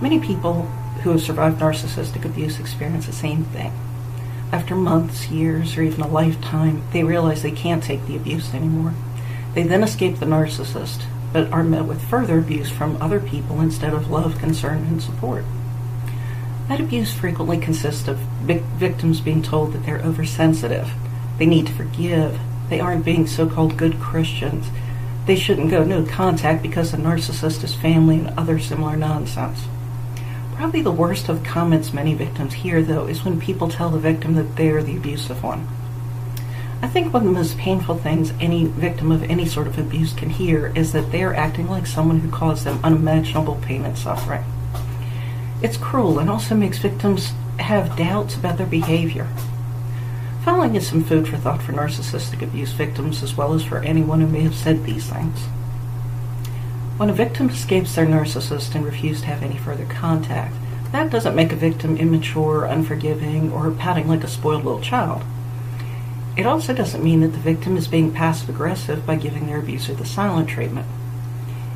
Many 0.00 0.20
people 0.20 0.62
who 1.02 1.10
have 1.10 1.22
survived 1.22 1.58
narcissistic 1.58 2.24
abuse 2.24 2.60
experience 2.60 3.06
the 3.06 3.12
same 3.12 3.42
thing. 3.46 3.72
After 4.52 4.76
months, 4.76 5.28
years, 5.28 5.76
or 5.76 5.82
even 5.82 6.02
a 6.02 6.06
lifetime, 6.06 6.84
they 6.92 7.02
realize 7.02 7.42
they 7.42 7.50
can't 7.50 7.82
take 7.82 8.06
the 8.06 8.14
abuse 8.14 8.54
anymore. 8.54 8.94
They 9.54 9.64
then 9.64 9.82
escape 9.82 10.20
the 10.20 10.26
narcissist, 10.26 11.02
but 11.32 11.50
are 11.50 11.64
met 11.64 11.86
with 11.86 12.00
further 12.08 12.38
abuse 12.38 12.70
from 12.70 12.96
other 13.02 13.18
people 13.18 13.60
instead 13.60 13.92
of 13.92 14.08
love, 14.08 14.38
concern, 14.38 14.84
and 14.84 15.02
support. 15.02 15.44
That 16.68 16.78
abuse 16.78 17.12
frequently 17.12 17.58
consists 17.58 18.06
of 18.06 18.18
victims 18.18 19.20
being 19.20 19.42
told 19.42 19.72
that 19.72 19.84
they're 19.84 19.98
oversensitive, 19.98 20.92
they 21.38 21.46
need 21.46 21.66
to 21.66 21.72
forgive, 21.72 22.38
they 22.68 22.78
aren't 22.78 23.04
being 23.04 23.26
so 23.26 23.48
called 23.48 23.76
good 23.76 23.98
Christians, 23.98 24.68
they 25.26 25.34
shouldn't 25.34 25.72
go 25.72 25.82
no 25.82 26.04
contact 26.04 26.62
because 26.62 26.92
the 26.92 26.98
narcissist 26.98 27.64
is 27.64 27.74
family, 27.74 28.20
and 28.20 28.38
other 28.38 28.60
similar 28.60 28.96
nonsense. 28.96 29.66
Probably 30.58 30.82
the 30.82 30.90
worst 30.90 31.28
of 31.28 31.44
the 31.44 31.48
comments 31.48 31.92
many 31.92 32.14
victims 32.14 32.52
hear, 32.52 32.82
though, 32.82 33.06
is 33.06 33.24
when 33.24 33.40
people 33.40 33.68
tell 33.68 33.90
the 33.90 33.98
victim 34.00 34.34
that 34.34 34.56
they 34.56 34.70
are 34.70 34.82
the 34.82 34.96
abusive 34.96 35.40
one. 35.40 35.68
I 36.82 36.88
think 36.88 37.14
one 37.14 37.22
of 37.22 37.28
the 37.28 37.32
most 37.38 37.56
painful 37.56 37.98
things 37.98 38.32
any 38.40 38.64
victim 38.64 39.12
of 39.12 39.22
any 39.22 39.46
sort 39.46 39.68
of 39.68 39.78
abuse 39.78 40.12
can 40.12 40.30
hear 40.30 40.72
is 40.74 40.90
that 40.94 41.12
they 41.12 41.22
are 41.22 41.32
acting 41.32 41.68
like 41.68 41.86
someone 41.86 42.18
who 42.18 42.28
caused 42.28 42.64
them 42.64 42.80
unimaginable 42.82 43.54
pain 43.62 43.84
and 43.84 43.96
suffering. 43.96 44.42
It's 45.62 45.76
cruel 45.76 46.18
and 46.18 46.28
also 46.28 46.56
makes 46.56 46.78
victims 46.78 47.34
have 47.60 47.96
doubts 47.96 48.34
about 48.34 48.58
their 48.58 48.66
behavior. 48.66 49.28
Following 50.44 50.74
is 50.74 50.88
some 50.88 51.04
food 51.04 51.28
for 51.28 51.36
thought 51.36 51.62
for 51.62 51.72
narcissistic 51.72 52.42
abuse 52.42 52.72
victims 52.72 53.22
as 53.22 53.36
well 53.36 53.54
as 53.54 53.62
for 53.62 53.78
anyone 53.78 54.20
who 54.20 54.26
may 54.26 54.40
have 54.40 54.56
said 54.56 54.82
these 54.82 55.08
things. 55.08 55.38
When 56.98 57.10
a 57.10 57.12
victim 57.14 57.48
escapes 57.48 57.94
their 57.94 58.06
narcissist 58.06 58.74
and 58.74 58.84
refuses 58.84 59.20
to 59.22 59.28
have 59.28 59.44
any 59.44 59.56
further 59.56 59.84
contact, 59.84 60.52
that 60.90 61.10
doesn't 61.10 61.36
make 61.36 61.52
a 61.52 61.56
victim 61.56 61.96
immature, 61.96 62.64
unforgiving, 62.64 63.52
or 63.52 63.70
pouting 63.70 64.08
like 64.08 64.24
a 64.24 64.28
spoiled 64.28 64.64
little 64.64 64.80
child. 64.80 65.22
It 66.36 66.44
also 66.44 66.74
doesn't 66.74 67.04
mean 67.04 67.20
that 67.20 67.28
the 67.28 67.38
victim 67.38 67.76
is 67.76 67.86
being 67.86 68.12
passive 68.12 68.48
aggressive 68.48 69.06
by 69.06 69.14
giving 69.14 69.46
their 69.46 69.60
abuser 69.60 69.94
the 69.94 70.04
silent 70.04 70.48
treatment. 70.48 70.88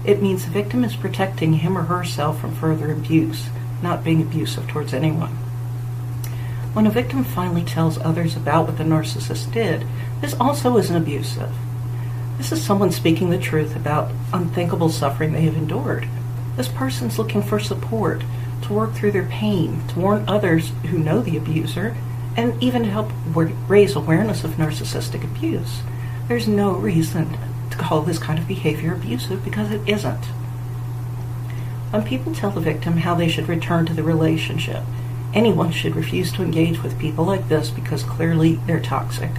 It 0.05 0.21
means 0.21 0.45
the 0.45 0.51
victim 0.51 0.83
is 0.83 0.97
protecting 0.97 1.53
him 1.53 1.79
or 1.79 1.83
herself 1.83 2.41
from 2.41 2.57
further 2.57 2.91
abuse, 2.91 3.49
not 3.81 4.03
being 4.03 4.23
abusive 4.23 4.67
towards 4.67 4.93
anyone. 4.93 5.37
When 6.73 6.85
a 6.85 6.91
victim 6.91 7.23
finally 7.23 7.63
tells 7.63 7.97
others 7.99 8.35
about 8.35 8.67
what 8.67 8.77
the 8.77 8.83
narcissist 8.83 9.53
did, 9.53 9.87
this 10.21 10.35
also 10.41 10.77
isn't 10.79 10.97
abusive. 10.97 11.53
This 12.39 12.53
is 12.53 12.65
someone 12.65 12.91
speaking 12.91 13.31
the 13.31 13.39
truth 13.39 13.77
about 13.77 14.11
unthinkable 14.33 14.89
suffering 14.89 15.33
they 15.33 15.43
have 15.43 15.57
endured. 15.57 16.09
This 16.57 16.69
person's 16.69 17.19
looking 17.19 17.43
for 17.43 17.59
support, 17.61 18.23
to 18.63 18.73
work 18.73 18.95
through 18.95 19.13
their 19.13 19.27
pain, 19.27 19.87
to 19.89 20.01
warn 20.01 20.25
others 20.29 20.73
who 20.91 20.99
know 20.99 21.21
the 21.21 21.37
abuser, 21.37 21.97
and 22.37 22.61
even 22.63 22.83
to 22.83 22.91
help 22.91 23.11
raise 23.69 23.95
awareness 23.95 24.45
of 24.45 24.53
narcissistic 24.53 25.25
abuse. 25.25 25.81
There's 26.29 26.49
no 26.49 26.73
reason 26.73 27.37
to 27.71 27.77
call 27.77 28.03
this 28.03 28.19
kind 28.19 28.39
of 28.39 28.49
behavior 28.49 28.95
abusive 28.95 29.45
because 29.45 29.71
it 29.71 29.87
isn't. 29.89 30.25
When 31.91 32.05
people 32.05 32.35
tell 32.35 32.51
the 32.51 32.61
victim 32.61 32.99
how 32.99 33.15
they 33.15 33.29
should 33.29 33.49
return 33.49 33.85
to 33.87 33.93
the 33.93 34.03
relationship, 34.03 34.83
anyone 35.35 35.71
should 35.71 35.95
refuse 35.95 36.33
to 36.33 36.43
engage 36.43 36.83
with 36.83 36.99
people 36.99 37.25
like 37.25 37.49
this 37.49 37.71
because 37.71 38.03
clearly 38.03 38.55
they're 38.67 38.81
toxic. 38.81 39.31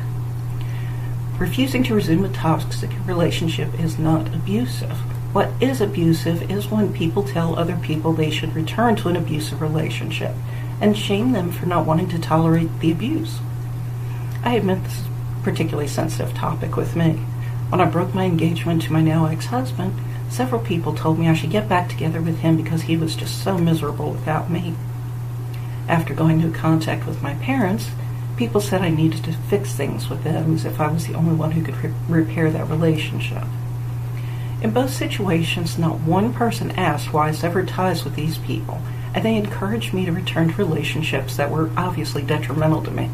Refusing 1.39 1.83
to 1.83 1.95
resume 1.95 2.23
a 2.25 2.29
toxic 2.29 2.91
relationship 3.05 3.79
is 3.79 3.97
not 3.97 4.27
abusive. 4.33 4.97
What 5.33 5.51
is 5.59 5.81
abusive 5.81 6.49
is 6.51 6.67
when 6.67 6.93
people 6.93 7.23
tell 7.23 7.57
other 7.57 7.75
people 7.77 8.13
they 8.13 8.29
should 8.29 8.55
return 8.55 8.95
to 8.97 9.09
an 9.09 9.15
abusive 9.15 9.61
relationship 9.61 10.35
and 10.79 10.95
shame 10.95 11.31
them 11.31 11.51
for 11.51 11.65
not 11.65 11.87
wanting 11.87 12.07
to 12.09 12.19
tolerate 12.19 12.79
the 12.79 12.91
abuse. 12.91 13.39
I 14.43 14.55
admit 14.55 14.83
this 14.83 14.99
is 14.99 15.05
a 15.07 15.43
particularly 15.43 15.87
sensitive 15.87 16.35
topic 16.35 16.75
with 16.77 16.95
me. 16.95 17.13
When 17.69 17.81
I 17.81 17.85
broke 17.85 18.13
my 18.13 18.25
engagement 18.25 18.83
to 18.83 18.93
my 18.93 19.01
now 19.01 19.25
ex 19.25 19.47
husband, 19.47 19.99
several 20.29 20.61
people 20.61 20.93
told 20.93 21.17
me 21.17 21.27
I 21.27 21.33
should 21.33 21.49
get 21.49 21.67
back 21.67 21.89
together 21.89 22.21
with 22.21 22.39
him 22.39 22.55
because 22.55 22.83
he 22.83 22.95
was 22.95 23.15
just 23.15 23.43
so 23.43 23.57
miserable 23.57 24.11
without 24.11 24.51
me. 24.51 24.75
After 25.87 26.13
going 26.13 26.41
into 26.41 26.55
contact 26.55 27.07
with 27.07 27.23
my 27.23 27.33
parents, 27.35 27.89
people 28.43 28.59
said 28.59 28.81
I 28.81 28.89
needed 28.89 29.23
to 29.23 29.31
fix 29.31 29.73
things 29.73 30.09
with 30.09 30.25
them 30.25 30.55
as 30.55 30.65
if 30.65 30.81
I 30.81 30.91
was 30.91 31.07
the 31.07 31.13
only 31.13 31.33
one 31.33 31.51
who 31.51 31.63
could 31.63 31.81
re- 31.81 31.93
repair 32.09 32.51
that 32.51 32.67
relationship. 32.67 33.45
In 34.61 34.71
both 34.71 34.93
situations, 34.93 35.79
not 35.79 36.01
one 36.01 36.33
person 36.33 36.71
asked 36.71 37.13
why 37.13 37.29
I 37.29 37.31
severed 37.31 37.69
ties 37.69 38.03
with 38.03 38.17
these 38.17 38.37
people, 38.39 38.81
and 39.15 39.23
they 39.23 39.37
encouraged 39.37 39.93
me 39.93 40.03
to 40.03 40.11
return 40.11 40.49
to 40.49 40.57
relationships 40.57 41.37
that 41.37 41.51
were 41.51 41.71
obviously 41.77 42.21
detrimental 42.21 42.83
to 42.83 42.91
me. 42.91 43.09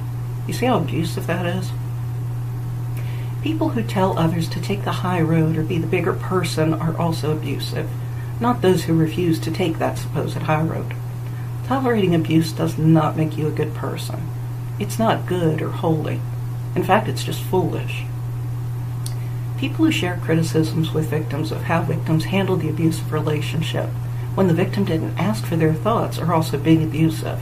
You 0.48 0.54
see 0.56 0.66
how 0.66 0.80
abusive 0.80 1.28
that 1.28 1.46
is? 1.46 1.70
People 3.44 3.70
who 3.70 3.84
tell 3.84 4.18
others 4.18 4.50
to 4.50 4.60
take 4.60 4.84
the 4.84 5.04
high 5.04 5.22
road 5.22 5.58
or 5.58 5.64
be 5.64 5.78
the 5.78 5.86
bigger 5.86 6.14
person 6.14 6.74
are 6.74 6.98
also 6.98 7.38
abusive, 7.38 7.88
not 8.40 8.64
those 8.64 8.86
who 8.86 8.96
refuse 8.96 9.40
to 9.42 9.52
take 9.52 9.78
that 9.78 10.00
supposed 10.00 10.36
high 10.38 10.64
road. 10.64 10.96
Tolerating 11.68 12.16
abuse 12.16 12.52
does 12.52 12.80
not 12.80 13.16
make 13.16 13.38
you 13.38 13.46
a 13.46 13.52
good 13.52 13.76
person. 13.76 14.28
It's 14.80 14.98
not 14.98 15.26
good 15.26 15.62
or 15.62 15.70
holy. 15.70 16.22
In 16.76 16.84
fact, 16.84 17.08
it's 17.08 17.24
just 17.24 17.42
foolish. 17.42 18.04
People 19.58 19.86
who 19.86 19.92
share 19.92 20.22
criticisms 20.24 20.94
with 20.94 21.10
victims 21.10 21.52
of 21.52 21.64
how 21.64 21.82
victims 21.82 22.26
handle 22.26 22.56
the 22.56 22.70
abusive 22.70 23.12
relationship 23.12 23.90
when 24.36 24.48
the 24.48 24.54
victim 24.54 24.86
didn't 24.86 25.18
ask 25.18 25.46
for 25.46 25.58
their 25.58 25.74
thoughts 25.74 26.18
are 26.18 26.34
also 26.34 26.58
being 26.58 26.82
abusive. 26.82 27.42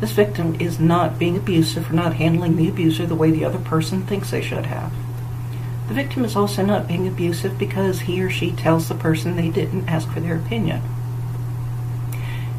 This 0.00 0.12
victim 0.12 0.58
is 0.58 0.80
not 0.80 1.18
being 1.18 1.36
abusive 1.36 1.86
for 1.86 1.92
not 1.92 2.14
handling 2.14 2.56
the 2.56 2.68
abuser 2.68 3.04
the 3.04 3.14
way 3.14 3.30
the 3.30 3.44
other 3.44 3.58
person 3.58 4.06
thinks 4.06 4.30
they 4.30 4.40
should 4.40 4.66
have. 4.66 4.92
The 5.88 5.94
victim 5.94 6.24
is 6.24 6.34
also 6.34 6.64
not 6.64 6.88
being 6.88 7.06
abusive 7.06 7.58
because 7.58 8.00
he 8.00 8.22
or 8.22 8.30
she 8.30 8.52
tells 8.52 8.88
the 8.88 8.94
person 8.94 9.36
they 9.36 9.50
didn't 9.50 9.88
ask 9.88 10.08
for 10.08 10.20
their 10.20 10.36
opinion. 10.36 10.80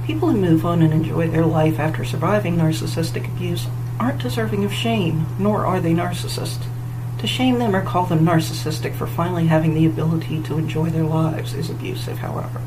People 0.06 0.30
who 0.30 0.38
move 0.38 0.66
on 0.66 0.82
and 0.82 0.94
enjoy 0.94 1.30
their 1.30 1.46
life 1.46 1.80
after 1.80 2.04
surviving 2.04 2.58
narcissistic 2.58 3.26
abuse 3.26 3.68
aren't 4.00 4.22
deserving 4.22 4.66
of 4.66 4.74
shame, 4.74 5.26
nor 5.40 5.66
are 5.66 5.80
they 5.80 5.94
narcissists. 5.94 6.66
To 7.20 7.28
shame 7.28 7.58
them 7.58 7.74
or 7.74 7.82
call 7.82 8.06
them 8.06 8.26
narcissistic 8.26 8.96
for 8.96 9.08
finally 9.08 9.48
having 9.48 9.74
the 9.74 9.86
ability 9.86 10.44
to 10.44 10.58
enjoy 10.58 10.90
their 10.90 11.06
lives 11.06 11.54
is 11.54 11.70
abusive, 11.70 12.18
however. 12.18 12.62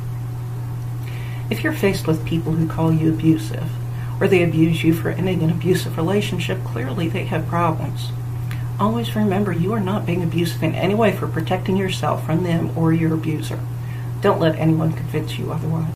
If 1.51 1.63
you're 1.63 1.75
faced 1.75 2.07
with 2.07 2.25
people 2.25 2.53
who 2.53 2.67
call 2.67 2.91
you 2.91 3.13
abusive, 3.13 3.71
or 4.19 4.29
they 4.29 4.43
abuse 4.43 4.83
you 4.83 4.95
for 4.95 5.11
ending 5.11 5.43
an 5.43 5.51
abusive 5.51 5.99
relationship, 5.99 6.65
clearly 6.65 7.07
they 7.07 7.27
have 7.27 7.47
problems. 7.49 8.13
Always 8.81 9.15
remember 9.15 9.53
you 9.53 9.75
are 9.75 9.81
not 9.81 10.07
being 10.07 10.23
abusive 10.23 10.63
in 10.63 10.75
any 10.75 10.95
way 10.95 11.15
for 11.15 11.29
protecting 11.29 11.77
yourself 11.77 12.25
from 12.25 12.45
them 12.45 12.77
or 12.79 12.95
your 12.95 13.13
abuser. 13.13 13.61
Don't 14.23 14.41
let 14.41 14.57
anyone 14.57 14.95
convince 14.95 15.39
you 15.39 15.53
otherwise. 15.53 15.93